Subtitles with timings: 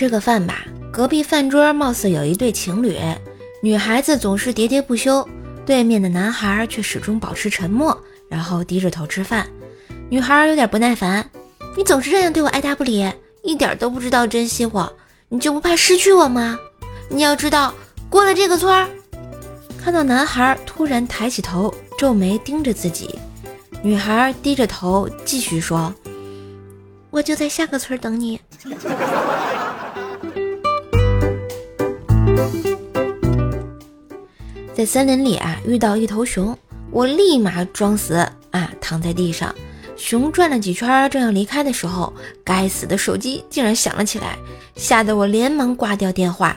[0.00, 2.96] 吃个饭吧，隔壁饭桌貌似有一对情侣，
[3.62, 5.28] 女孩子总是喋喋不休，
[5.66, 7.94] 对面的男孩却始终保持沉默，
[8.26, 9.46] 然后低着头吃饭。
[10.08, 11.28] 女孩有点不耐烦
[11.76, 14.90] ：“你总是这样对我爱答不理，一点都不知道珍惜我，
[15.28, 16.58] 你就不怕失去我吗？
[17.10, 17.74] 你要知道，
[18.08, 18.88] 过了这个村儿。”
[19.76, 23.18] 看到男孩突然抬起头，皱眉盯着自己，
[23.82, 25.92] 女孩低着头继续说
[27.10, 28.40] ：“我就在下个村等你。
[34.72, 36.56] ”在森林里啊，遇到一头熊，
[36.90, 38.14] 我立马装死
[38.50, 39.54] 啊，躺在地上。
[39.96, 42.10] 熊转了几圈，正要离开的时候，
[42.42, 44.38] 该死的手机竟然响了起来，
[44.74, 46.56] 吓得我连忙挂掉电话。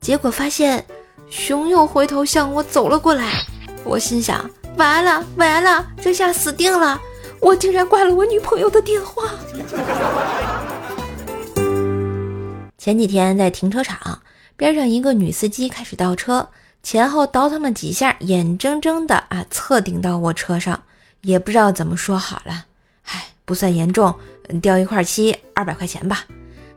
[0.00, 0.84] 结果发现
[1.28, 3.44] 熊又回头向我走了过来。
[3.82, 7.00] 我心想：完了完了，这下死定了！
[7.40, 9.30] 我竟然挂了我女朋友的电话。
[12.76, 14.20] 前几天在停车场
[14.56, 16.48] 边上，一个女司机开始倒车，
[16.82, 20.82] 前后倒腾了几下，眼睁睁的啊侧顶到我车上，
[21.22, 22.66] 也不知道怎么说好了。
[23.04, 24.14] 唉，不算严重，
[24.60, 26.24] 掉一块漆，二百块钱吧。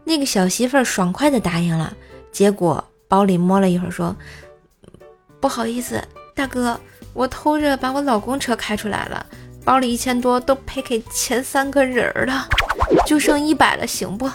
[0.03, 1.94] 那个小媳妇儿爽快的答应了，
[2.31, 4.16] 结果包里摸了一会儿，说
[5.42, 6.02] ：“不好意思，
[6.33, 6.80] 大哥，
[7.14, 9.25] 我偷着把我老公车开出来了，
[9.66, 12.48] 包里一千多都赔给前三个人了，
[13.05, 14.30] 就剩一百了，行不？”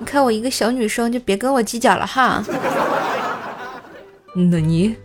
[0.00, 2.44] 你看我一个小女生，就别跟我计较了哈。
[4.34, 4.96] 那你？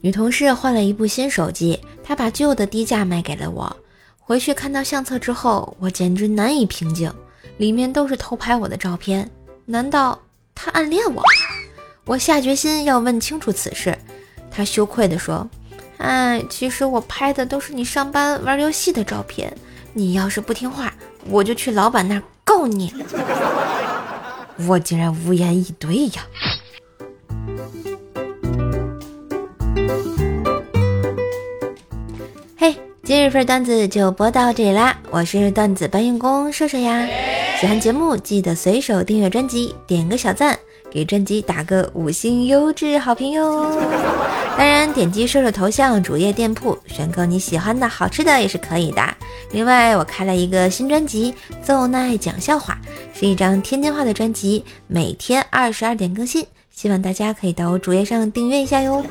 [0.00, 3.76] 女同事换了一部新手机，她把旧的低价卖给了我。
[4.18, 7.12] 回去看到相册之后，我简直难以平静，
[7.56, 9.30] 里面都是偷拍我的照片。
[9.64, 10.20] 难道
[10.54, 11.22] 她暗恋我？
[12.04, 13.96] 我下决心要问清楚此事。
[14.50, 15.48] 她羞愧地说。
[15.98, 19.52] 哎，其实我拍的都是你上班玩游戏的照片。
[19.92, 20.92] 你要是不听话，
[21.28, 22.92] 我就去老板那儿告你。
[24.66, 26.26] 我竟然无言以对呀！
[32.56, 34.96] 嘿，今日份段子就播到这里啦！
[35.10, 37.08] 我是段子搬运工射射呀。
[37.60, 40.56] 喜欢节目记得随手订阅专辑，点个小赞。
[40.90, 43.78] 给专辑打个五星优质好评哟！
[44.56, 49.02] 当然，点击射手头像主页店铺选购你喜欢的好吃的也是可以的。
[49.52, 51.32] 另外，我开了一个新专辑
[51.62, 52.78] 《奏奈讲笑话》，
[53.18, 59.04] 是一张天津话的专辑，每天二十二点更新，希望大家可以到我主页上订阅一下哟。